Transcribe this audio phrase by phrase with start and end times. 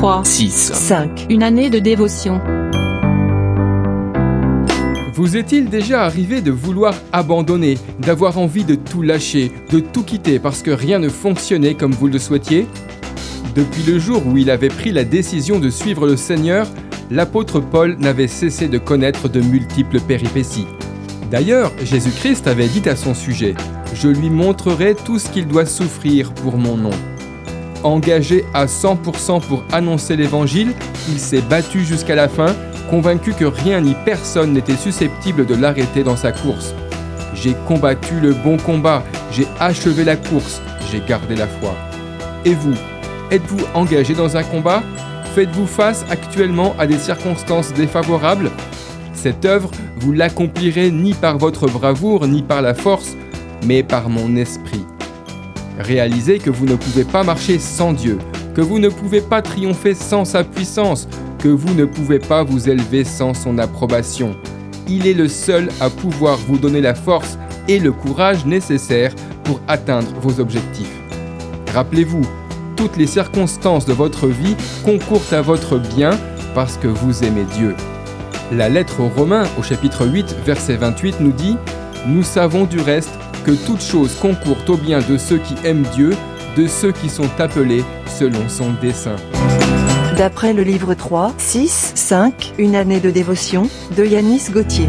[0.00, 0.72] 3, 6.
[0.72, 1.26] 5.
[1.28, 2.40] Une année de dévotion.
[5.12, 10.38] Vous est-il déjà arrivé de vouloir abandonner, d'avoir envie de tout lâcher, de tout quitter
[10.38, 12.66] parce que rien ne fonctionnait comme vous le souhaitiez?
[13.54, 16.66] Depuis le jour où il avait pris la décision de suivre le Seigneur,
[17.10, 20.66] l'apôtre Paul n'avait cessé de connaître de multiples péripéties.
[21.30, 23.54] D'ailleurs, Jésus-Christ avait dit à son sujet,
[23.92, 26.90] Je lui montrerai tout ce qu'il doit souffrir pour mon nom.
[27.82, 30.74] Engagé à 100% pour annoncer l'Évangile,
[31.08, 32.54] il s'est battu jusqu'à la fin,
[32.90, 36.74] convaincu que rien ni personne n'était susceptible de l'arrêter dans sa course.
[37.34, 40.60] J'ai combattu le bon combat, j'ai achevé la course,
[40.90, 41.74] j'ai gardé la foi.
[42.44, 42.74] Et vous,
[43.30, 44.82] êtes-vous engagé dans un combat?
[45.34, 48.50] Faites-vous face actuellement à des circonstances défavorables?
[49.14, 53.16] Cette œuvre, vous l'accomplirez ni par votre bravoure ni par la force,
[53.64, 54.84] mais par mon esprit.
[55.80, 58.18] Réalisez que vous ne pouvez pas marcher sans Dieu,
[58.54, 62.68] que vous ne pouvez pas triompher sans sa puissance, que vous ne pouvez pas vous
[62.68, 64.36] élever sans son approbation.
[64.88, 69.58] Il est le seul à pouvoir vous donner la force et le courage nécessaires pour
[69.68, 71.00] atteindre vos objectifs.
[71.72, 72.26] Rappelez-vous,
[72.76, 76.10] toutes les circonstances de votre vie concourent à votre bien
[76.54, 77.74] parce que vous aimez Dieu.
[78.52, 81.54] La lettre aux Romains au chapitre 8 verset 28 nous dit⁇
[82.06, 86.10] Nous savons du reste que toutes choses concourent au bien de ceux qui aiment Dieu,
[86.56, 89.16] de ceux qui sont appelés selon son dessein.
[90.16, 94.88] D'après le livre 3, 6, 5, Une année de dévotion, de Yanis Gauthier.